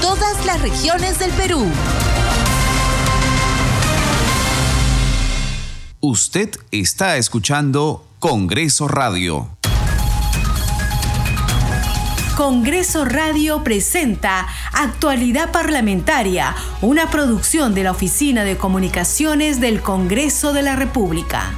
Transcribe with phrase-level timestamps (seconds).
[0.00, 1.66] todas las regiones del Perú.
[6.00, 9.48] Usted está escuchando Congreso Radio.
[12.36, 20.62] Congreso Radio presenta Actualidad Parlamentaria, una producción de la Oficina de Comunicaciones del Congreso de
[20.62, 21.52] la República.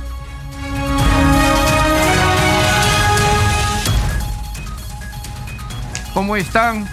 [6.12, 6.88] ¿Cómo están?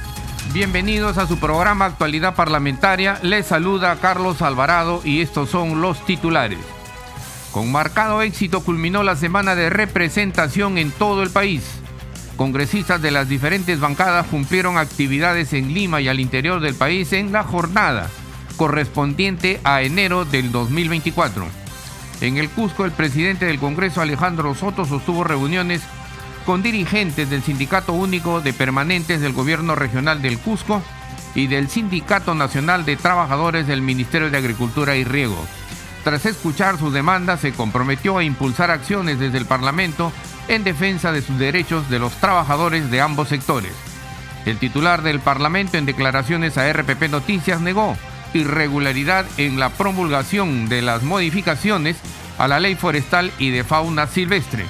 [0.54, 3.18] Bienvenidos a su programa Actualidad Parlamentaria.
[3.24, 6.60] Les saluda Carlos Alvarado y estos son los titulares.
[7.54, 11.64] Con marcado éxito culminó la semana de representación en todo el país.
[12.36, 17.32] Congresistas de las diferentes bancadas cumplieron actividades en Lima y al interior del país en
[17.32, 18.10] la jornada
[18.58, 21.46] correspondiente a enero del 2024.
[22.20, 25.82] En el Cusco, el presidente del Congreso, Alejandro Soto, sostuvo reuniones
[26.46, 30.82] con dirigentes del Sindicato Único de Permanentes del Gobierno Regional del Cusco
[31.36, 35.38] y del Sindicato Nacional de Trabajadores del Ministerio de Agricultura y Riego.
[36.04, 40.12] Tras escuchar sus demandas, se comprometió a impulsar acciones desde el Parlamento
[40.48, 43.74] en defensa de sus derechos de los trabajadores de ambos sectores.
[44.46, 47.96] El titular del Parlamento en declaraciones a RPP Noticias negó
[48.34, 51.98] irregularidad en la promulgación de las modificaciones
[52.38, 54.66] a la ley forestal y de fauna silvestre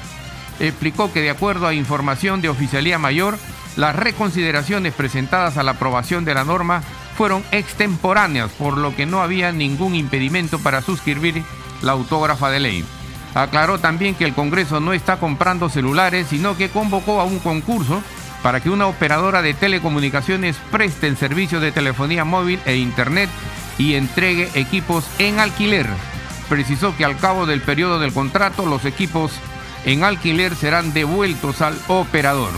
[0.62, 3.38] explicó que de acuerdo a información de Oficialía Mayor,
[3.76, 6.84] las reconsideraciones presentadas a la aprobación de la norma
[7.18, 11.44] fueron extemporáneas, por lo que no había ningún impedimento para suscribir
[11.81, 12.85] la autógrafa de ley.
[13.34, 18.02] Aclaró también que el Congreso no está comprando celulares, sino que convocó a un concurso
[18.44, 23.30] para que una operadora de telecomunicaciones preste el servicio de telefonía móvil e Internet
[23.78, 25.88] y entregue equipos en alquiler.
[26.50, 29.31] Precisó que al cabo del periodo del contrato los equipos
[29.86, 32.52] en alquiler serán devueltos al operador.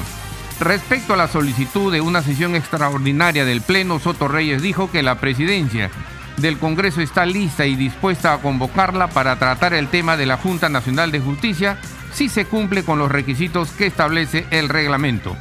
[0.59, 5.15] Respecto a la solicitud de una sesión extraordinaria del Pleno, Soto Reyes dijo que la
[5.15, 5.89] presidencia
[6.37, 10.69] del Congreso está lista y dispuesta a convocarla para tratar el tema de la Junta
[10.69, 11.77] Nacional de Justicia
[12.13, 15.35] si se cumple con los requisitos que establece el reglamento.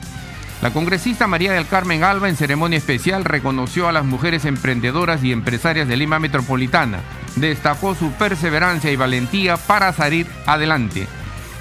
[0.63, 5.33] La congresista María del Carmen Alba en ceremonia especial reconoció a las mujeres emprendedoras y
[5.33, 7.01] empresarias de Lima Metropolitana.
[7.35, 11.09] Destacó su perseverancia y valentía para salir adelante.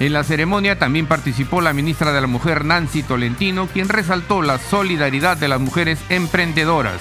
[0.02, 4.58] En la ceremonia también participó la ministra de la Mujer Nancy Tolentino, quien resaltó la
[4.58, 7.00] solidaridad de las mujeres emprendedoras.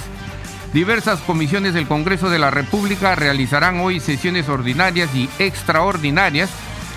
[0.72, 6.51] Diversas comisiones del Congreso de la República realizarán hoy sesiones ordinarias y extraordinarias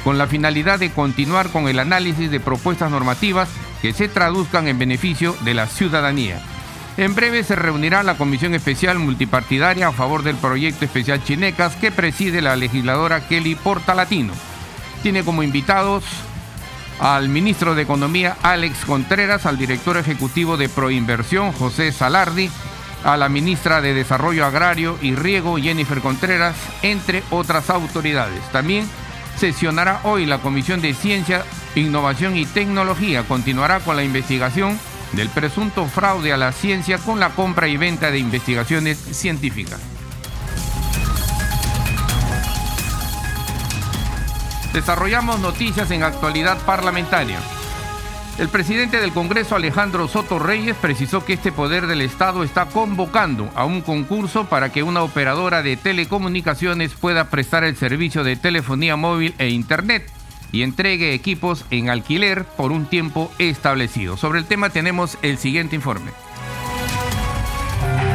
[0.04, 3.48] con la finalidad de continuar con el análisis de propuestas normativas
[3.80, 6.38] que se traduzcan en beneficio de la ciudadanía.
[6.98, 11.90] En breve se reunirá la Comisión Especial Multipartidaria a favor del proyecto especial Chinecas que
[11.90, 14.34] preside la legisladora Kelly Portalatino
[15.04, 16.02] tiene como invitados
[16.98, 22.48] al ministro de Economía Alex Contreras, al director ejecutivo de Proinversión José Salardi,
[23.04, 28.40] a la ministra de Desarrollo Agrario y Riego Jennifer Contreras, entre otras autoridades.
[28.50, 28.88] También
[29.36, 31.44] sesionará hoy la Comisión de Ciencia,
[31.74, 33.24] Innovación y Tecnología.
[33.24, 34.80] Continuará con la investigación
[35.12, 39.93] del presunto fraude a la ciencia con la compra y venta de investigaciones científicas.
[44.74, 47.38] Desarrollamos noticias en actualidad parlamentaria.
[48.38, 53.48] El presidente del Congreso, Alejandro Soto Reyes, precisó que este poder del Estado está convocando
[53.54, 58.96] a un concurso para que una operadora de telecomunicaciones pueda prestar el servicio de telefonía
[58.96, 60.10] móvil e Internet
[60.50, 64.16] y entregue equipos en alquiler por un tiempo establecido.
[64.16, 66.10] Sobre el tema tenemos el siguiente informe.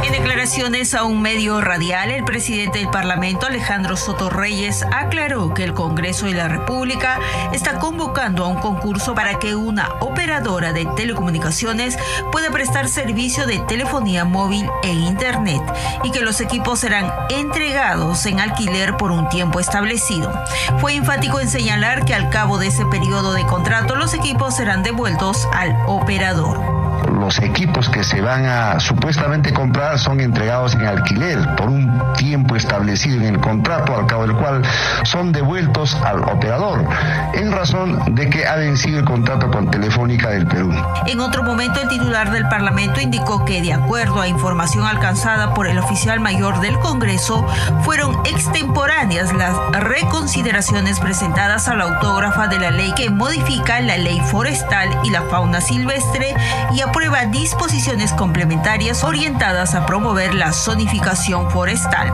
[0.09, 5.63] En declaraciones a un medio radial, el presidente del Parlamento, Alejandro Soto Reyes, aclaró que
[5.63, 7.19] el Congreso de la República
[7.53, 11.95] está convocando a un concurso para que una operadora de telecomunicaciones
[12.31, 15.61] pueda prestar servicio de telefonía móvil e Internet
[16.03, 20.33] y que los equipos serán entregados en alquiler por un tiempo establecido.
[20.79, 24.81] Fue enfático en señalar que al cabo de ese periodo de contrato los equipos serán
[24.81, 26.79] devueltos al operador.
[27.19, 32.56] Los equipos que se van a supuestamente comprar son entregados en alquiler por un tiempo
[32.56, 34.62] establecido en el contrato, al cabo del cual
[35.04, 36.86] son devueltos al operador,
[37.33, 40.71] en razón de que ha vencido el contrato con Telefónica del Perú.
[41.07, 45.68] En otro momento, el titular del Parlamento indicó que, de acuerdo a información alcanzada por
[45.68, 47.45] el oficial mayor del Congreso,
[47.83, 54.21] fueron extemporáneas las reconsideraciones presentadas a la autógrafa de la ley que modifica la ley
[54.21, 56.36] forestal y la fauna silvestre
[56.74, 62.13] y aprueba disposiciones complementarias orientadas a promover la zonificación forestal.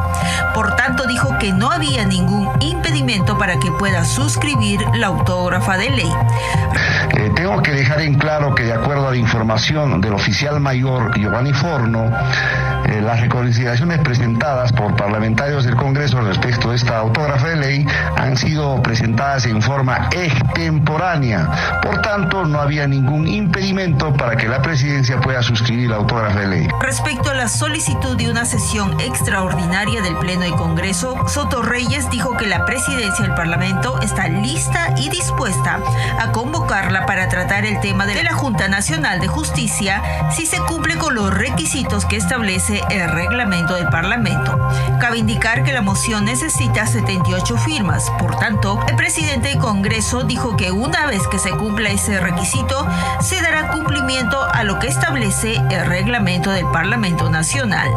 [0.53, 5.89] Por tanto, dijo que no había ningún impedimento para que pueda suscribir la autógrafa de
[5.89, 6.11] ley.
[7.17, 11.17] Eh, tengo que dejar en claro que de acuerdo a la información del oficial mayor
[11.17, 12.09] Giovanni Forno,
[12.85, 18.37] eh, las reconsideraciones presentadas por parlamentarios del Congreso respecto de esta autógrafa de ley han
[18.37, 21.81] sido presentadas en forma extemporánea.
[21.81, 24.84] Por tanto, no había ningún impedimento para que la presidencia
[25.21, 26.67] pueda suscribir la autógrafa de ley.
[26.79, 32.37] Respecto a la solicitud de una sesión extraordinaria del Pleno y Congreso, Soto Reyes dijo
[32.37, 35.79] que la presidencia del Parlamento está lista y dispuesta
[36.19, 40.97] a convocarla para tratar el tema de la Junta Nacional de Justicia si se cumple
[40.97, 44.69] con los requisitos que establece el reglamento del Parlamento.
[44.99, 48.11] Cabe indicar que la moción necesita 78 firmas.
[48.19, 52.87] Por tanto, el presidente del Congreso dijo que una vez que se cumpla ese requisito,
[53.19, 57.89] se dará cumplimiento a lo que establece el reglamento del Parlamento Nacional.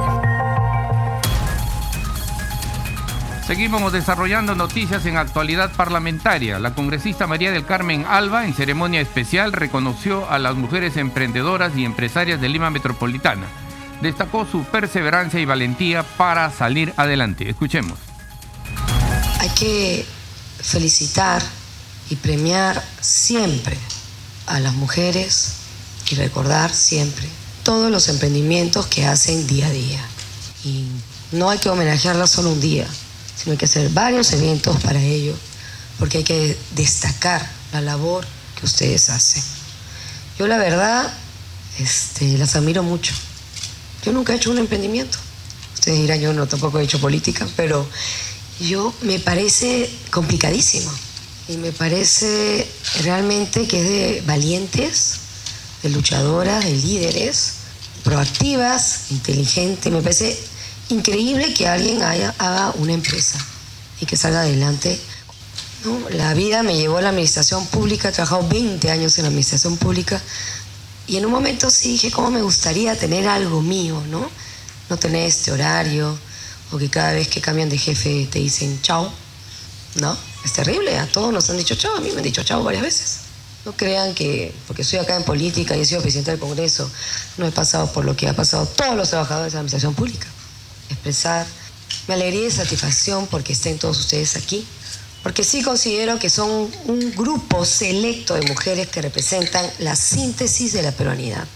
[3.47, 6.59] Seguimos desarrollando noticias en actualidad parlamentaria.
[6.59, 11.85] La congresista María del Carmen Alba, en ceremonia especial, reconoció a las mujeres emprendedoras y
[11.85, 13.47] empresarias de Lima Metropolitana
[14.01, 17.49] destacó su perseverancia y valentía para salir adelante.
[17.49, 17.99] Escuchemos.
[19.41, 20.07] Hay que
[20.61, 21.43] felicitar
[22.11, 23.77] y premiar siempre
[24.47, 25.68] a las mujeres
[26.11, 27.29] y recordar siempre
[27.65, 30.01] todos los emprendimientos que hacen día a día.
[30.65, 30.87] Y
[31.33, 32.87] no hay que homenajearlas solo un día,
[33.37, 35.35] sino hay que hacer varios eventos para ello,
[35.99, 38.27] porque hay que destacar la labor
[38.59, 39.43] que ustedes hacen.
[40.39, 41.13] Yo la verdad
[41.79, 43.13] este, las admiro mucho.
[44.05, 45.19] Yo nunca he hecho un emprendimiento.
[45.75, 47.89] Ustedes dirán, yo no tampoco he hecho política, pero
[48.61, 50.91] yo me parece complicadísimo.
[51.49, 52.69] Y me parece
[53.03, 55.19] realmente que es de valientes,
[55.83, 57.53] de luchadoras, de líderes,
[58.05, 59.93] proactivas, inteligentes.
[59.93, 60.39] Me parece
[60.89, 63.39] increíble que alguien haya, haga una empresa
[64.01, 64.99] y que salga adelante.
[66.11, 69.77] La vida me llevó a la administración pública, he trabajado 20 años en la administración
[69.77, 70.21] pública
[71.07, 74.29] y en un momento sí dije, ¿cómo me gustaría tener algo mío, no?
[74.91, 76.19] No tener este horario,
[76.71, 79.11] o que cada vez que cambian de jefe te dicen chao,
[79.97, 80.17] ¿no?
[80.45, 82.83] Es terrible, a todos nos han dicho chao, a mí me han dicho chao varias
[82.83, 83.28] veces.
[83.65, 86.91] No crean que, porque estoy acá en política y he sido presidente del Congreso,
[87.37, 90.27] no he pasado por lo que ha pasado todos los trabajadores de la administración pública.
[90.91, 91.47] Expresar
[92.07, 94.67] mi alegría y satisfacción porque estén todos ustedes aquí,
[95.23, 100.83] porque sí considero que son un grupo selecto de mujeres que representan la síntesis de
[100.83, 101.47] la peruanidad.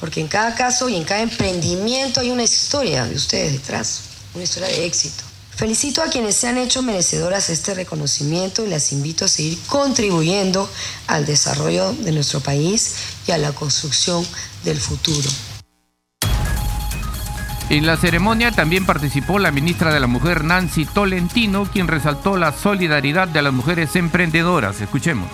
[0.00, 4.00] Porque en cada caso y en cada emprendimiento hay una historia de ustedes detrás,
[4.34, 5.31] una historia de éxito.
[5.56, 9.58] Felicito a quienes se han hecho merecedoras de este reconocimiento y las invito a seguir
[9.66, 10.68] contribuyendo
[11.06, 12.94] al desarrollo de nuestro país
[13.26, 14.26] y a la construcción
[14.64, 15.28] del futuro.
[17.68, 22.52] En la ceremonia también participó la ministra de la Mujer Nancy Tolentino, quien resaltó la
[22.52, 24.80] solidaridad de las mujeres emprendedoras.
[24.80, 25.30] Escuchemos.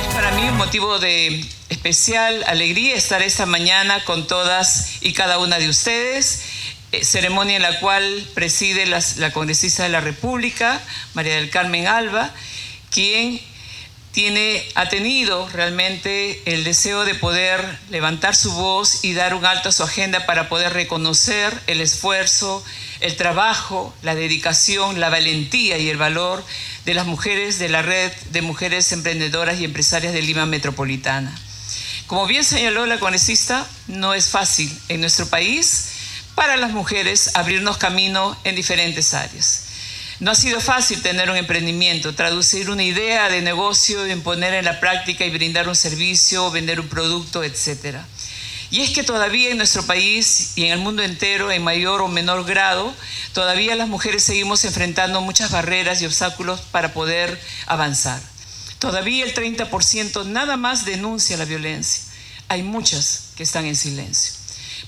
[0.00, 5.38] Es para mí un motivo de especial alegría estar esta mañana con todas y cada
[5.38, 6.42] una de ustedes.
[6.90, 10.80] Eh, ceremonia en la cual preside la, congresista de la República,
[11.12, 12.32] María del Carmen Alba,
[12.90, 13.38] quien
[14.12, 19.68] tiene, ha tenido realmente el deseo de poder levantar su voz y dar un alto
[19.68, 22.64] a su agenda para poder reconocer el esfuerzo,
[23.00, 26.42] el trabajo, la dedicación, la valentía y el valor
[26.86, 31.38] de las mujeres de la red de mujeres emprendedoras y empresarias de Lima Metropolitana.
[32.06, 35.97] Como bien señaló la congresista, no es fácil en nuestro país
[36.38, 39.64] para las mujeres abrirnos camino en diferentes áreas.
[40.20, 44.78] No ha sido fácil tener un emprendimiento, traducir una idea de negocio, imponer en la
[44.78, 47.98] práctica y brindar un servicio, vender un producto, etc.
[48.70, 52.08] Y es que todavía en nuestro país y en el mundo entero, en mayor o
[52.08, 52.94] menor grado,
[53.32, 58.20] todavía las mujeres seguimos enfrentando muchas barreras y obstáculos para poder avanzar.
[58.78, 62.04] Todavía el 30% nada más denuncia la violencia.
[62.46, 64.37] Hay muchas que están en silencio.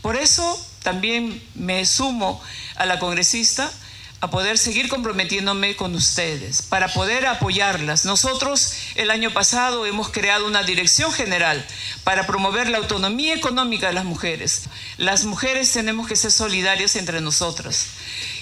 [0.02, 2.40] Por eso también me sumo
[2.76, 3.70] a la congresista
[4.22, 8.04] a poder seguir comprometiéndome con ustedes, para poder apoyarlas.
[8.04, 11.64] Nosotros el año pasado hemos creado una dirección general
[12.04, 14.64] para promover la autonomía económica de las mujeres.
[14.98, 17.86] Las mujeres tenemos que ser solidarias entre nosotras.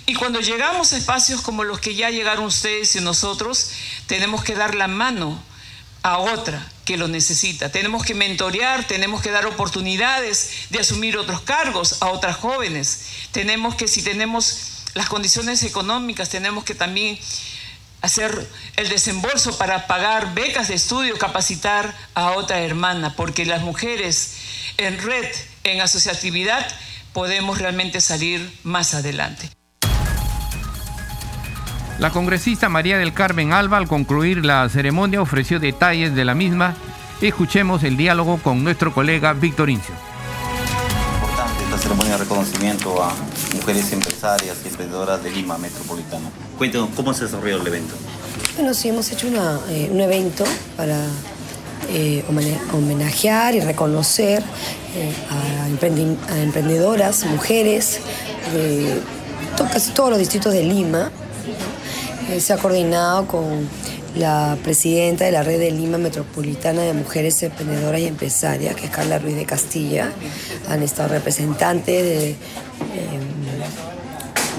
[0.07, 3.71] Y cuando llegamos a espacios como los que ya llegaron ustedes y nosotros,
[4.07, 5.40] tenemos que dar la mano
[6.02, 7.71] a otra que lo necesita.
[7.71, 13.07] Tenemos que mentorear, tenemos que dar oportunidades de asumir otros cargos a otras jóvenes.
[13.33, 17.19] Tenemos que, si tenemos las condiciones económicas, tenemos que también
[18.00, 24.35] hacer el desembolso para pagar becas de estudio, capacitar a otra hermana, porque las mujeres
[24.76, 25.26] en red,
[25.64, 26.67] en asociatividad,
[27.12, 29.58] podemos realmente salir más adelante.
[31.99, 36.76] La congresista María del Carmen Alba, al concluir la ceremonia, ofreció detalles de la misma.
[37.21, 39.97] Escuchemos el diálogo con nuestro colega Víctor Incio.
[41.17, 43.12] Importante esta ceremonia de reconocimiento a
[43.57, 46.31] mujeres empresarias y emprendedoras de Lima Metropolitana.
[46.57, 47.97] Cuéntenos cómo se desarrolló el evento.
[48.55, 49.26] Bueno, sí, hemos hecho
[49.69, 50.45] eh, un evento
[50.76, 51.00] para
[51.90, 52.25] eh,
[52.73, 54.45] homenajear y reconocer
[54.95, 57.99] eh, a, emprendedoras, mujeres
[58.55, 59.00] de
[59.73, 61.11] casi todos los distritos de Lima
[62.38, 63.68] se ha coordinado con
[64.14, 68.90] la presidenta de la red de Lima Metropolitana de Mujeres Emprendedoras y Empresarias, que es
[68.90, 70.12] Carla Ruiz de Castilla.
[70.68, 72.37] Han estado representantes em,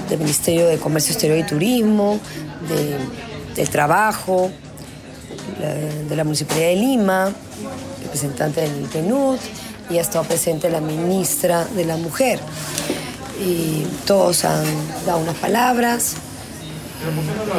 [0.08, 2.18] del Ministerio de Comercio Exterior y Turismo,
[3.56, 4.50] del Trabajo,
[6.08, 7.32] de la Municipalidad de Lima,
[8.02, 9.38] representante del PNUD,
[9.90, 12.40] y ha estado presente la ministra de la Mujer.
[13.44, 14.64] Y todos han
[15.06, 16.16] dado unas palabras,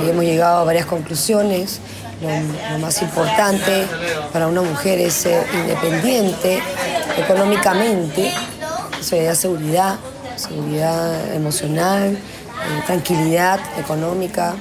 [0.03, 1.79] y hemos llegado a varias conclusiones.
[2.21, 3.88] Lo, más importante
[4.31, 6.62] para una mujer es ser independiente
[7.17, 8.31] económicamente,
[9.00, 9.98] eso da seguridad,
[10.36, 14.53] seguridad emocional, eh, tranquilidad económica.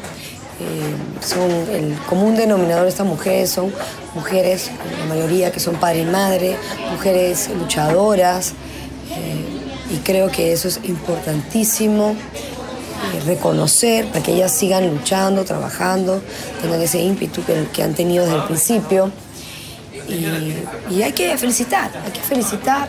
[0.58, 3.72] Eh, son el común denominador de estas mujeres son
[4.14, 4.70] mujeres,
[5.00, 6.56] la mayoría que son padre y madre,
[6.90, 8.52] mujeres luchadoras,
[9.10, 12.14] eh, y creo que eso es importantísimo
[13.26, 16.22] reconocer, para que ellas sigan luchando, trabajando,
[16.60, 19.10] tengan ese ímpetu que, han tenido desde el principio.
[20.08, 22.88] Y, hay que felicitar, hay que felicitar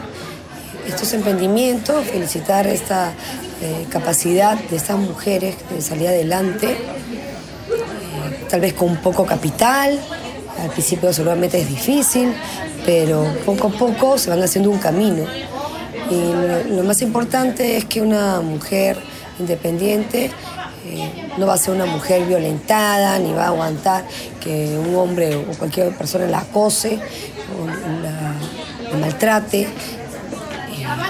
[0.88, 3.14] estos emprendimientos, felicitar esta
[3.62, 6.78] eh, capacidad de estas mujeres de salir adelante, eh,
[8.50, 10.00] tal vez con poco capital,
[10.60, 12.34] al principio seguramente es difícil,
[12.86, 15.26] pero poco a poco se van haciendo un camino.
[16.10, 18.98] Y lo más importante es que una mujer
[19.40, 20.32] independiente,
[20.86, 24.04] eh, no va a ser una mujer violentada, ni va a aguantar
[24.40, 27.00] que un hombre o cualquier persona la acose
[27.60, 27.68] o
[28.02, 29.68] la, maltrate, eh,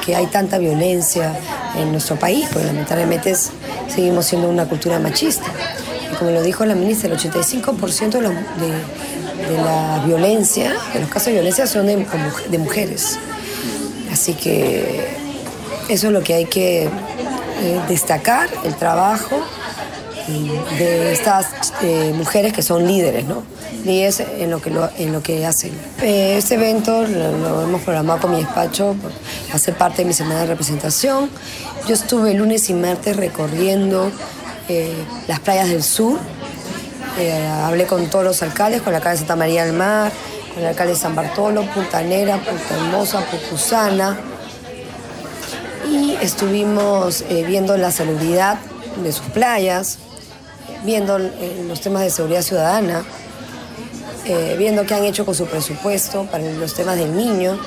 [0.06, 1.34] que hay tanta violencia
[1.78, 3.34] en nuestro país, porque lamentablemente
[3.88, 5.48] seguimos siendo una cultura machista.
[6.12, 8.20] Y como lo dijo la ministra, el 85% de,
[9.48, 13.18] de, la violencia, de los casos de violencia son de mujeres.
[14.12, 15.08] Así que
[15.88, 16.90] eso es lo que hay que
[17.62, 19.40] eh, destacar el trabajo
[20.80, 23.44] de estas eh, mujeres que son líderes, ¿no?
[23.86, 25.72] Líderes en lo que, en lo que hacen.
[26.02, 29.12] Eh, este evento lo, hemos programado con mi despacho por
[29.54, 31.30] hacer parte de mi semana de representación.
[31.88, 34.12] Yo estuve lunes y martes recorriendo
[35.28, 36.18] las playas del sur.
[37.64, 40.12] hablé con todos los alcaldes, con la alcalde de Santa María del Mar,
[40.54, 44.31] con el alcalde de San Bartolo, Punta Nera, Punta Hermosa, Pucusana
[45.92, 48.60] y estuvimos eh, viendo la salubridad
[49.04, 49.98] de sus playas,
[50.86, 53.04] viendo eh, los temas de seguridad ciudadana,
[54.26, 57.60] eh, viendo qué han hecho con su presupuesto para los temas del niño.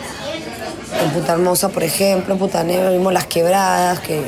[1.03, 4.23] En Punta Hermosa, por ejemplo, en Punta Negra vimos las quebradas, que,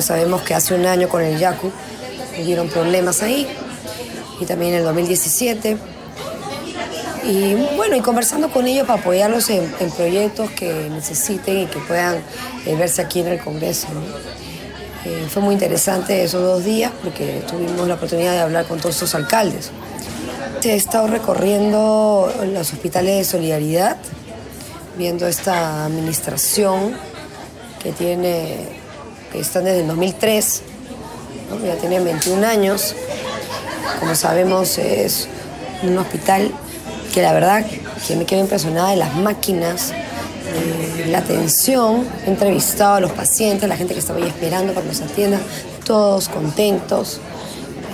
[0.00, 1.70] sabemos que hace un año con el Yacu
[2.40, 3.46] hubieron problemas ahí,
[4.40, 5.76] y también en el 2017
[7.24, 12.16] y bueno, y conversando con ellos para apoyarlos en, proyectos que necesiten y que puedan
[12.66, 13.88] eh, verse aquí en el Congreso.
[15.04, 18.96] Eh, fue muy interesante esos dos días porque tuvimos la oportunidad de hablar con todos
[18.96, 19.70] estos alcaldes.
[20.62, 23.96] He estado recorriendo los hospitales de solidaridad,
[24.98, 26.94] viendo esta administración
[27.82, 28.68] que tiene,
[29.32, 30.62] que están desde el 2003,
[31.64, 32.94] ya tienen 21 años.
[33.98, 35.28] Como sabemos es
[35.82, 36.52] un hospital
[37.12, 37.64] que la verdad
[38.06, 42.06] que me quedo impresionada de las máquinas, de la atención.
[42.26, 45.40] He entrevistado a los pacientes, la gente que estaba ahí esperando para que nos
[45.84, 47.20] todos contentos.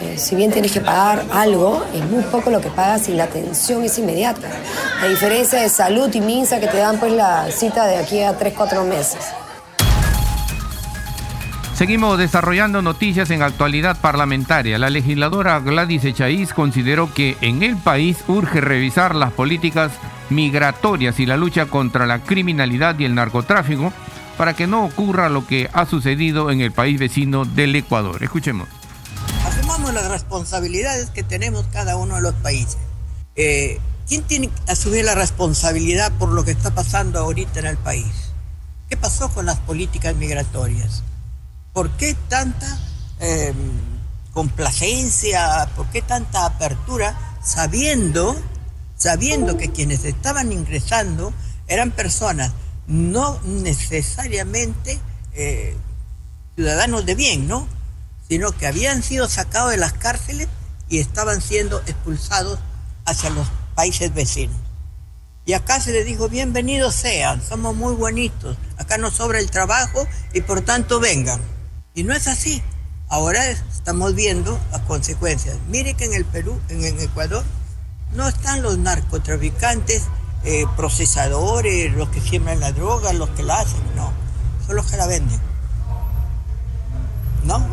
[0.03, 3.25] Eh, si bien tienes que pagar algo, es muy poco lo que pagas y la
[3.25, 4.49] atención es inmediata.
[5.03, 8.37] A diferencia de salud y MINSA que te dan pues la cita de aquí a
[8.37, 9.25] 3, 4 meses.
[11.77, 14.79] Seguimos desarrollando noticias en actualidad parlamentaria.
[14.79, 19.93] La legisladora Gladys Echaíz consideró que en el país urge revisar las políticas
[20.31, 23.93] migratorias y la lucha contra la criminalidad y el narcotráfico
[24.39, 28.23] para que no ocurra lo que ha sucedido en el país vecino del Ecuador.
[28.23, 28.69] Escuchemos.
[29.45, 32.79] Asumamos las responsabilidades que tenemos cada uno de los países.
[33.35, 37.77] Eh, ¿Quién tiene que asumir la responsabilidad por lo que está pasando ahorita en el
[37.77, 38.33] país?
[38.89, 41.03] ¿Qué pasó con las políticas migratorias?
[41.77, 42.67] ¿Por qué tanta
[43.21, 43.55] em,
[44.33, 45.69] complacencia?
[45.77, 48.35] ¿Por qué tanta apertura sabiendo,
[48.97, 51.35] sabiendo que quienes estaban ingresando
[51.69, 52.53] eran personas
[52.87, 54.99] no necesariamente
[55.35, 55.77] eh,
[56.55, 57.69] ciudadanos de bien, ¿no?
[58.27, 60.49] Sino que habían sido sacados de las cárceles
[60.89, 62.59] y estaban siendo expulsados
[63.05, 64.57] hacia los países vecinos.
[65.45, 70.09] Y acá se les dijo, bienvenidos sean, somos muy bonitos, acá nos sobra el trabajo
[70.33, 71.56] y por tanto vengan.
[71.97, 72.63] Y no es así.
[73.09, 75.57] Ahora estamos viendo las consecuencias.
[75.69, 77.43] Mire que en el Perú, en el Ecuador,
[78.13, 80.03] no están los narcotraficantes,
[80.45, 84.13] eh, procesadores, los que siembran la droga, los que la hacen, no.
[84.67, 85.41] Son los que la venden.
[87.45, 87.67] ¿No?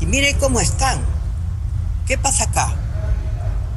[0.00, 1.00] Y mire cómo están.
[2.06, 2.74] ¿Qué pasa acá?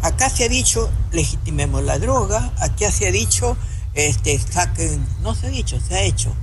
[0.01, 3.58] Acá se ha dicho, legitimemos la droga, aquí se ha dicho,
[3.96, 6.34] este, saquen, no se ha dicho, se ha hecho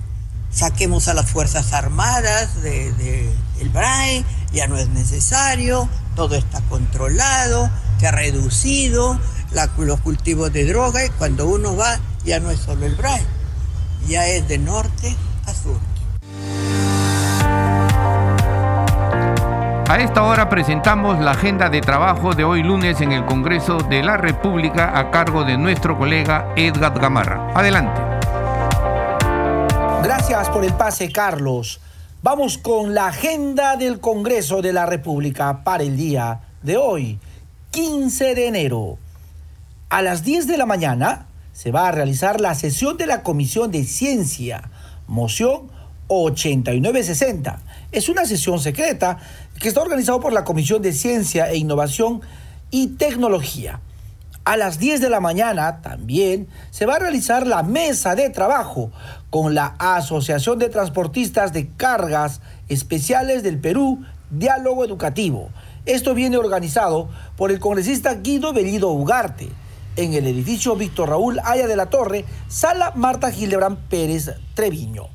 [0.55, 3.31] saquemos a las Fuerzas Armadas del de,
[3.73, 9.19] BRAE, ya no es necesario, todo está controlado, se ha reducido
[9.79, 13.25] los cultivos de droga y cuando uno va ya no es solo el BRAE,
[14.07, 15.79] ya es de norte a sur.
[19.89, 24.03] A esta hora presentamos la agenda de trabajo de hoy lunes en el Congreso de
[24.03, 27.53] la República a cargo de nuestro colega Edgar Gamarra.
[27.55, 28.14] Adelante.
[30.05, 31.81] Gracias por el pase, Carlos.
[32.23, 37.19] Vamos con la agenda del Congreso de la República para el día de hoy,
[37.71, 38.99] 15 de enero.
[39.89, 43.71] A las 10 de la mañana se va a realizar la sesión de la Comisión
[43.71, 44.71] de Ciencia,
[45.07, 45.71] moción
[46.09, 47.63] 8960.
[47.91, 49.17] Es una sesión secreta
[49.59, 52.21] que está organizada por la Comisión de Ciencia e Innovación
[52.71, 53.81] y Tecnología.
[54.45, 58.93] A las 10 de la mañana también se va a realizar la mesa de trabajo
[59.35, 65.51] con la Asociación de Transportistas de Cargas Especiales del Perú, Diálogo Educativo.
[65.87, 69.49] Esto viene organizado por el congresista Guido Bellido Ugarte
[69.97, 75.07] en el edificio Víctor Raúl Aya de la Torre, sala Marta Gildebrand Pérez Treviño.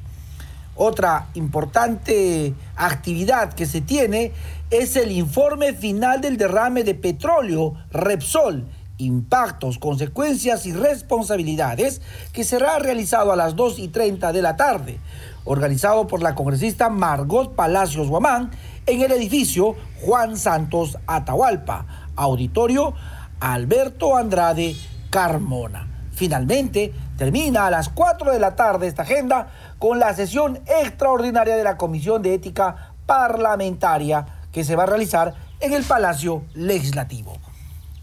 [0.75, 4.34] Otra importante actividad que se tiene
[4.69, 8.65] es el informe final del derrame de petróleo Repsol
[8.99, 14.99] impactos, consecuencias y responsabilidades que será realizado a las 2 y 30 de la tarde,
[15.45, 18.51] organizado por la congresista Margot Palacios Guamán
[18.85, 21.85] en el edificio Juan Santos Atahualpa,
[22.15, 22.93] auditorio
[23.39, 24.75] Alberto Andrade
[25.09, 25.88] Carmona.
[26.12, 29.47] Finalmente, termina a las 4 de la tarde esta agenda
[29.79, 35.35] con la sesión extraordinaria de la Comisión de Ética Parlamentaria que se va a realizar
[35.62, 37.38] en el Palacio Legislativo.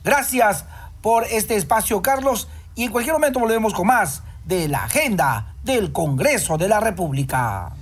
[0.03, 0.65] Gracias
[1.03, 5.93] por este espacio, Carlos, y en cualquier momento volvemos con más de la agenda del
[5.93, 7.73] Congreso de la República.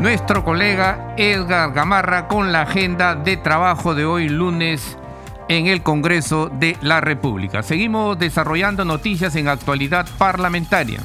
[0.00, 4.98] Nuestro colega Edgar Gamarra con la agenda de trabajo de hoy lunes
[5.48, 7.62] en el Congreso de la República.
[7.62, 11.00] Seguimos desarrollando noticias en actualidad parlamentaria.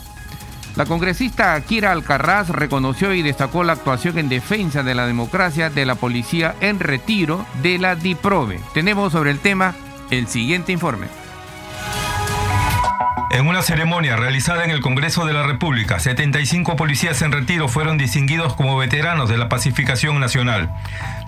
[0.75, 5.85] La congresista Kira Alcarraz reconoció y destacó la actuación en defensa de la democracia de
[5.85, 8.61] la policía en retiro de la DIPROVE.
[8.73, 9.75] Tenemos sobre el tema
[10.09, 11.07] el siguiente informe.
[13.31, 17.99] En una ceremonia realizada en el Congreso de la República, 75 policías en retiro fueron
[17.99, 20.71] distinguidos como veteranos de la pacificación nacional.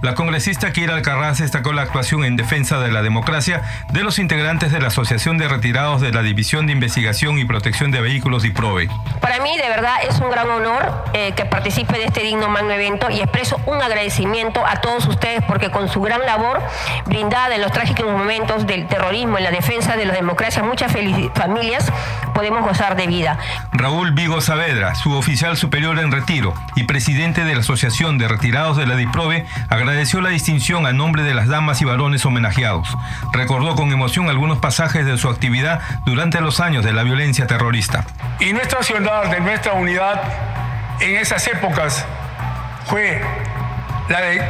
[0.02, 3.62] La congresista Kira Alcarraz destacó la actuación en defensa de la democracia
[3.94, 7.92] de los integrantes de la Asociación de Retirados de la División de Investigación y Protección
[7.92, 8.90] de Vehículos y PROVE.
[9.20, 12.72] Para mí, de verdad, es un gran honor eh, que participe de este digno magno
[12.72, 16.64] evento y expreso un agradecimiento a todos ustedes porque con su gran labor
[17.06, 21.91] brindada en los trágicos momentos del terrorismo en la defensa de la democracia, muchas familias
[22.34, 23.38] podemos gozar de vida.
[23.72, 28.78] Raúl Vigo Saavedra, su oficial superior en retiro y presidente de la Asociación de Retirados
[28.78, 32.98] de la DIPROVE, agradeció la distinción a nombre de las damas y varones homenajeados.
[33.34, 38.06] Recordó con emoción algunos pasajes de su actividad durante los años de la violencia terrorista.
[38.40, 40.22] Y nuestra ciudad, de nuestra unidad
[41.00, 42.06] en esas épocas
[42.86, 43.22] fue
[44.10, 44.42] la de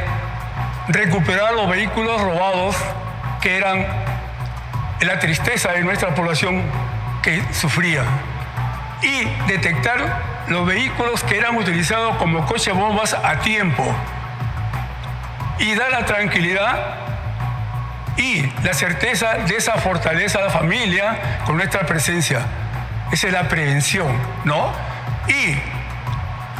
[0.88, 2.76] recuperar los vehículos robados
[3.40, 3.86] que eran
[5.00, 6.62] la tristeza de nuestra población
[7.22, 8.02] que sufría
[9.02, 13.84] y detectar los vehículos que eran utilizados como coche bombas a tiempo
[15.58, 16.96] y da la tranquilidad
[18.16, 22.40] y la certeza de esa fortaleza de la familia con nuestra presencia.
[23.10, 24.72] Esa es la prevención, ¿no?
[25.28, 25.56] Y,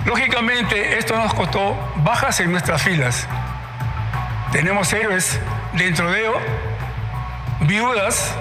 [0.07, 3.27] lógicamente, esto nos costó bajas en nuestras filas.
[4.53, 5.40] Tenemos héroes
[5.75, 6.37] dentro de ellos,
[7.61, 8.35] viudas,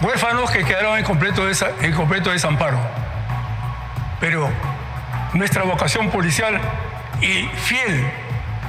[0.00, 1.42] huérfanos que quedaron en completo,
[1.80, 2.78] en completo desamparo.
[4.20, 4.48] Pero
[5.34, 6.60] nuestra vocación policial
[7.20, 8.10] y fiel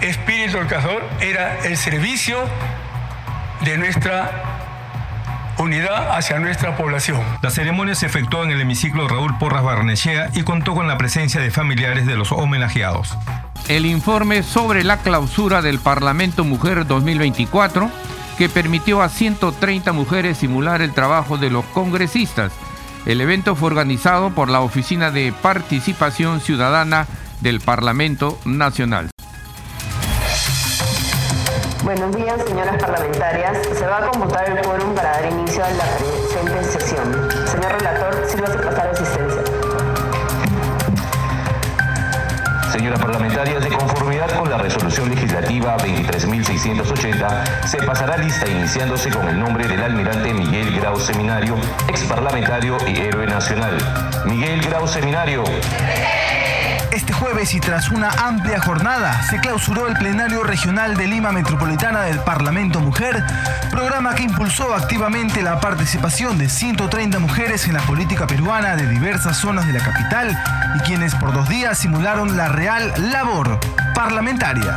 [0.02, 2.38] espíritu del cazador era el servicio
[3.62, 4.32] de nuestra
[5.58, 7.22] unidad hacia nuestra población.
[7.42, 11.42] La ceremonia se efectuó en el hemiciclo Raúl Porras Barnechea y contó con la presencia
[11.42, 13.18] de familiares de los homenajeados.
[13.68, 17.92] El informe sobre la clausura del Parlamento Mujer 2024
[18.40, 22.54] que permitió a 130 mujeres simular el trabajo de los congresistas.
[23.06, 27.06] El evento fue organizado por la Oficina de Participación Ciudadana
[27.42, 29.10] del Parlamento Nacional.
[31.84, 33.58] Buenos días, señoras parlamentarias.
[33.78, 37.30] Se va a computar el quórum para dar inicio a la presente sesión.
[37.46, 39.09] Señor relator, sírvase pasar asistencia.
[42.80, 49.38] Señoras parlamentarias, de conformidad con la resolución legislativa 23.680, se pasará lista iniciándose con el
[49.38, 51.58] nombre del almirante Miguel Grau Seminario,
[51.90, 53.78] ex parlamentario y héroe nacional.
[54.24, 55.44] Miguel Grau Seminario.
[56.92, 62.02] Este jueves y tras una amplia jornada se clausuró el plenario regional de Lima Metropolitana
[62.02, 63.24] del Parlamento Mujer,
[63.70, 69.38] programa que impulsó activamente la participación de 130 mujeres en la política peruana de diversas
[69.38, 70.36] zonas de la capital
[70.78, 73.60] y quienes por dos días simularon la real labor
[73.94, 74.76] parlamentaria.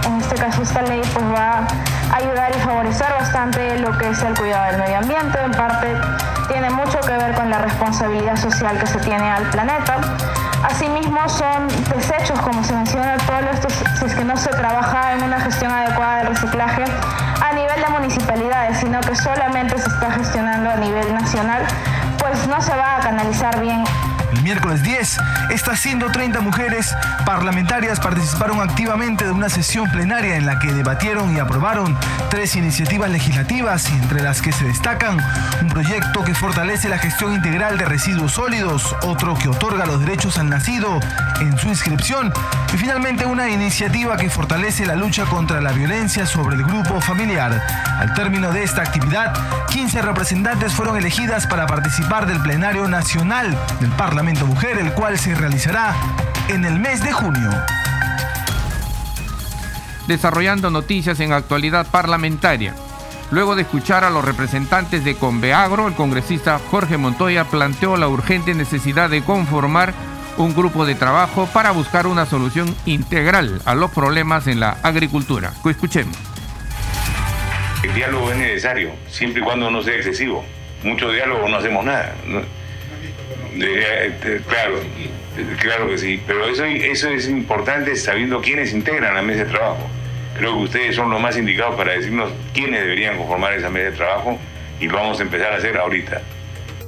[0.06, 1.66] en este caso esta ley pues va
[2.10, 5.96] a ayudar y favorecer bastante lo que es el cuidado del medio ambiente, en parte
[6.48, 9.96] tiene mucho que ver con la responsabilidad social que se tiene al planeta.
[10.64, 15.22] Asimismo son desechos, como se menciona todo esto, si es que no se trabaja en
[15.22, 16.84] una gestión adecuada del reciclaje
[17.42, 21.62] a nivel de municipalidades, sino que solamente se está gestionando a nivel nacional,
[22.18, 23.82] pues no se va a canalizar bien
[24.42, 25.18] miércoles 10,
[25.50, 31.38] estas 130 mujeres parlamentarias participaron activamente de una sesión plenaria en la que debatieron y
[31.38, 31.96] aprobaron
[32.30, 35.18] tres iniciativas legislativas entre las que se destacan
[35.60, 40.38] un proyecto que fortalece la gestión integral de residuos sólidos, otro que otorga los derechos
[40.38, 40.98] al nacido
[41.40, 42.32] en su inscripción
[42.72, 47.62] y finalmente una iniciativa que fortalece la lucha contra la violencia sobre el grupo familiar.
[47.98, 49.32] Al término de esta actividad,
[49.68, 55.34] 15 representantes fueron elegidas para participar del plenario nacional del Parlamento Mujer, el cual se
[55.34, 55.94] realizará
[56.48, 57.50] en el mes de junio.
[60.06, 62.74] Desarrollando noticias en actualidad parlamentaria.
[63.30, 68.54] Luego de escuchar a los representantes de Conveagro, el congresista Jorge Montoya planteó la urgente
[68.54, 69.94] necesidad de conformar
[70.36, 75.52] un grupo de trabajo para buscar una solución integral a los problemas en la agricultura.
[75.64, 76.16] Escuchemos.
[77.82, 80.44] El diálogo es necesario, siempre y cuando no sea excesivo.
[80.82, 82.14] Mucho diálogo no hacemos nada.
[83.60, 84.80] Eh, claro,
[85.60, 89.88] claro que sí, pero eso, eso es importante sabiendo quiénes integran la mesa de trabajo.
[90.36, 93.96] Creo que ustedes son los más indicados para decirnos quiénes deberían conformar esa mesa de
[93.96, 94.38] trabajo
[94.80, 96.22] y lo vamos a empezar a hacer ahorita.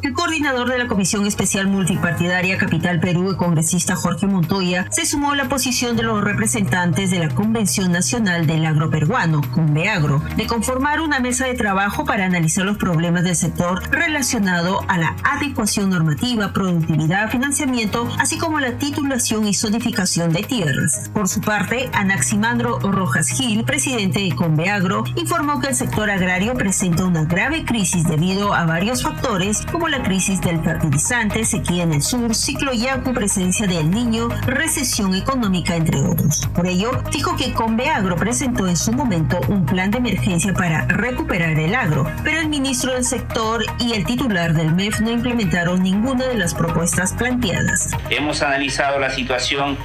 [0.05, 5.31] El coordinador de la Comisión Especial Multipartidaria Capital Perú, el congresista Jorge Montoya, se sumó
[5.31, 11.01] a la posición de los representantes de la Convención Nacional del Agroperuano, Conveagro, de conformar
[11.01, 16.53] una mesa de trabajo para analizar los problemas del sector relacionado a la adecuación normativa,
[16.53, 21.09] productividad, financiamiento, así como la titulación y zonificación de tierras.
[21.15, 27.07] Por su parte, Anaximandro Rojas Gil, presidente de Conveagro, informó que el sector agrario presenta
[27.07, 32.03] una grave crisis debido a varios factores como la crisis del fertilizante, sequía en el
[32.03, 36.49] sur, ciclo Yacu, presencia del niño, recesión económica, entre otros.
[36.53, 41.61] Por ello, dijo que Conveagro presentó en su momento un plan de emergencia para recuperar
[41.61, 46.27] el agro, pero el ministro del sector y el titular del MEF no implementaron ninguna
[46.27, 47.93] de las propuestas planteadas.
[48.11, 49.79] Hemos analizado la situación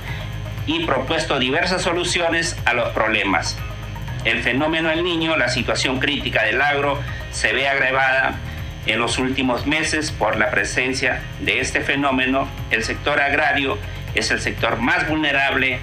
[0.66, 3.56] y propuesto diversas soluciones a los problemas.
[4.26, 7.00] El fenómeno del niño, la situación crítica del agro,
[7.32, 8.40] se ve agravada
[8.90, 12.48] en los últimos meses por la presencia de este fenómeno.
[12.72, 13.78] El sector agrario
[14.16, 15.80] es el sector más vulnerable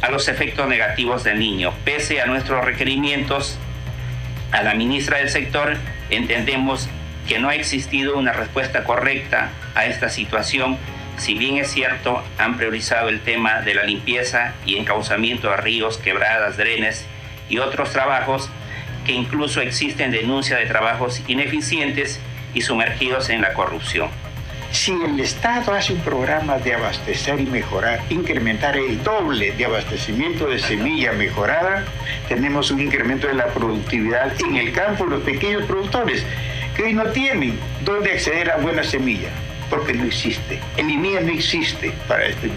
[0.00, 1.74] a los efectos negativos del niño.
[1.84, 3.58] Pese a nuestros requerimientos
[4.50, 5.76] a la ministra del sector,
[6.08, 6.88] entendemos
[7.28, 10.78] que no ha existido una respuesta correcta a esta situación.
[11.18, 15.98] Si bien es cierto, han priorizado el tema de la limpieza y encauzamiento de ríos,
[15.98, 17.04] quebradas, drenes
[17.50, 18.48] y otros trabajos,
[19.08, 22.20] que incluso existen denuncias de trabajos ineficientes
[22.52, 24.10] y sumergidos en la corrupción.
[24.70, 30.46] Si el Estado hace un programa de abastecer y mejorar, incrementar el doble de abastecimiento
[30.46, 31.86] de semilla mejorada,
[32.28, 36.22] tenemos un incremento de la productividad en el campo de los pequeños productores
[36.76, 39.30] que hoy no tienen dónde acceder a buena semilla
[39.70, 40.60] porque no existe.
[40.76, 42.48] El INEA no existe para este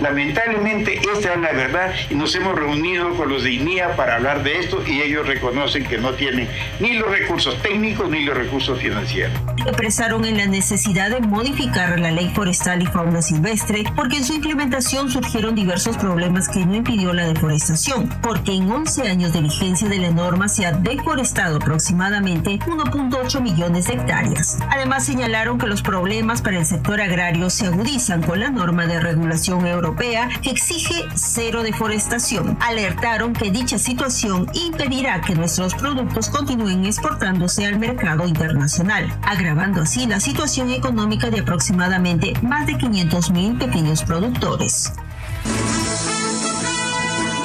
[0.00, 4.42] Lamentablemente, esta es la verdad y nos hemos reunido con los de INEA para hablar
[4.42, 6.48] de esto y ellos reconocen que no tienen
[6.80, 9.32] ni los recursos técnicos ni los recursos financieros.
[9.66, 14.34] Expresaron en la necesidad de modificar la ley forestal y fauna silvestre porque en su
[14.34, 19.88] implementación surgieron diversos problemas que no impidió la deforestación, porque en 11 años de vigencia
[19.88, 24.58] de la norma se ha deforestado aproximadamente 1.8 millones de hectáreas.
[24.70, 29.00] Además señalaron que los problemas para el sector agrario se agudizan con la norma de
[29.00, 32.56] regulación europea que exige cero deforestación.
[32.60, 40.06] Alertaron que dicha situación impedirá que nuestros productos continúen exportándose al mercado internacional, agravando así
[40.06, 44.92] la situación económica de aproximadamente más de 500 mil pequeños productores.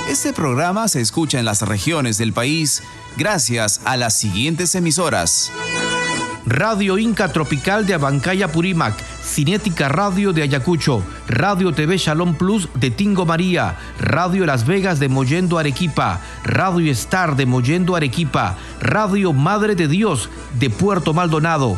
[0.09, 2.83] Este programa se escucha en las regiones del país
[3.17, 5.51] gracias a las siguientes emisoras.
[6.45, 12.89] Radio Inca Tropical de Abancaya Purímac, Cinética Radio de Ayacucho, Radio TV Shalom Plus de
[12.89, 19.75] Tingo María, Radio Las Vegas de Mollendo Arequipa, Radio Star de Mollendo Arequipa, Radio Madre
[19.75, 21.77] de Dios de Puerto Maldonado,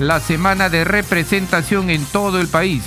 [0.00, 2.82] la semana de representación en todo el país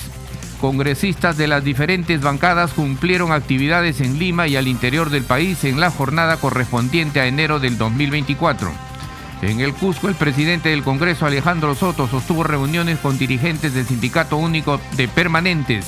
[0.63, 5.82] Congresistas de las diferentes bancadas cumplieron actividades en Lima y al interior del país en
[5.82, 8.71] la jornada correspondiente a enero del 2024.
[9.41, 14.38] En el Cusco, el presidente del Congreso, Alejandro Soto, sostuvo reuniones con dirigentes del Sindicato
[14.38, 15.86] Único de Permanentes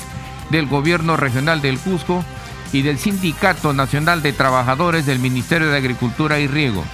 [0.50, 2.22] del Gobierno Regional del Cusco
[2.70, 6.84] y del Sindicato Nacional de Trabajadores del Ministerio de Agricultura y Riego.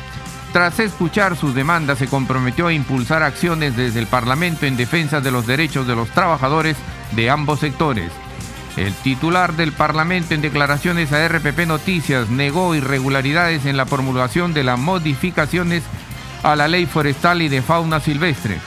[0.53, 5.31] Tras escuchar sus demandas, se comprometió a impulsar acciones desde el Parlamento en defensa de
[5.31, 6.77] los derechos de los trabajadores
[7.13, 8.13] de ambos sectores.
[8.77, 14.65] El titular del Parlamento en declaraciones a RPP Noticias negó irregularidades en la promulgación de
[14.65, 15.83] las modificaciones
[16.43, 18.59] a la ley forestal y de fauna silvestre.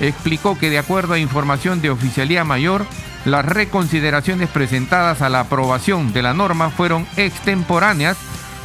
[0.00, 2.86] Explicó que de acuerdo a información de Oficialía Mayor,
[3.24, 8.16] las reconsideraciones presentadas a la aprobación de la norma fueron extemporáneas,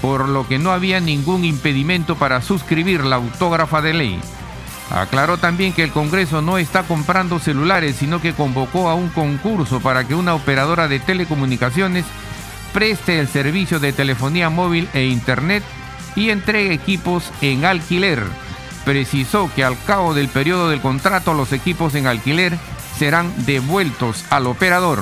[0.02, 4.20] por lo que no había ningún impedimento para suscribir la autógrafa de ley.
[4.92, 9.80] Aclaró también que el Congreso no está comprando celulares, sino que convocó a un concurso
[9.80, 12.06] para que una operadora de telecomunicaciones
[12.74, 15.64] preste el servicio de telefonía móvil e Internet
[16.16, 18.24] y entregue equipos en alquiler.
[18.84, 22.58] Precisó que al cabo del periodo del contrato los equipos en alquiler
[22.98, 25.00] serán devueltos al operador.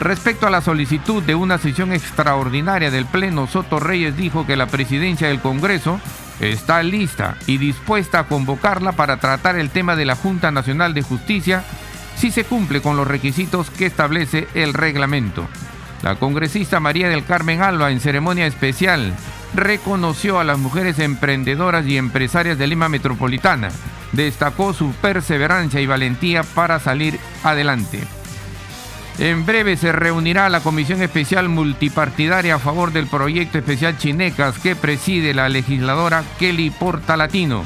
[0.00, 4.66] Respecto a la solicitud de una sesión extraordinaria del Pleno, Soto Reyes dijo que la
[4.66, 6.00] presidencia del Congreso
[6.40, 11.02] está lista y dispuesta a convocarla para tratar el tema de la Junta Nacional de
[11.02, 11.64] Justicia
[12.16, 15.48] si se cumple con los requisitos que establece el reglamento.
[16.02, 19.14] La congresista María del Carmen Alba en ceremonia especial
[19.54, 23.70] reconoció a las mujeres emprendedoras y empresarias de Lima Metropolitana.
[24.12, 28.06] Destacó su perseverancia y valentía para salir adelante.
[29.18, 34.76] En breve se reunirá la Comisión Especial Multipartidaria a favor del proyecto especial Chinecas que
[34.76, 37.64] preside la legisladora Kelly Portalatino.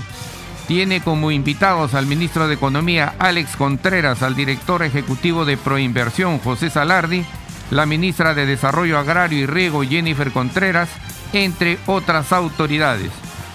[0.66, 6.70] Tiene como invitados al ministro de Economía Alex Contreras, al director ejecutivo de Proinversión José
[6.70, 7.22] Salardi,
[7.70, 10.88] la ministra de Desarrollo Agrario y Riego Jennifer Contreras,
[11.34, 13.10] entre otras autoridades.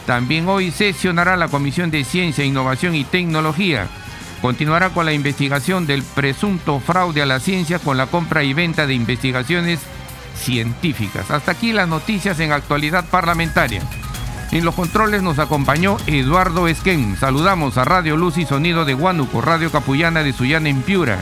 [0.05, 3.87] También hoy sesionará la Comisión de Ciencia, Innovación y Tecnología
[4.41, 8.87] continuará con la investigación del presunto fraude a la ciencia con la compra y venta
[8.87, 9.79] de investigaciones
[10.35, 11.31] científicas.
[11.31, 13.81] Hasta aquí las noticias en actualidad parlamentaria.
[14.51, 17.17] En los controles nos acompañó Eduardo Esquén.
[17.19, 21.19] Saludamos a Radio Luz y Sonido de Huánuco, Radio Capullana de Sullana en Piura,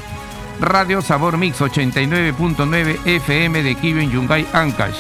[0.61, 4.97] Radio Sabor Mix 89.9 FM de Quibio en Yungay, Ancash,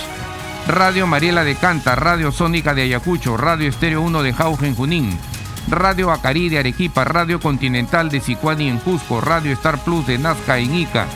[0.67, 5.17] Radio Mariela de Canta, Radio Sónica de Ayacucho, Radio Estéreo 1 de Jauja Junín,
[5.67, 10.59] Radio Acari de Arequipa, Radio Continental de Sicuani en Cusco, Radio Star Plus de Nazca
[10.59, 11.07] en Ica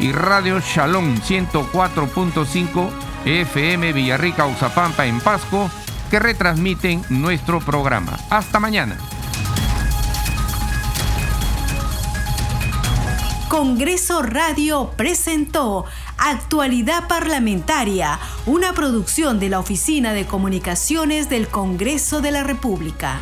[0.00, 2.90] y Radio Shalom 104.5
[3.24, 5.70] FM Villarrica, Uzapampa en Pasco
[6.10, 8.18] que retransmiten nuestro programa.
[8.30, 8.96] Hasta mañana.
[13.48, 15.84] Congreso Radio presentó
[16.18, 23.18] Actualidad Parlamentaria, una producción de la Oficina de Comunicaciones del Congreso de la República.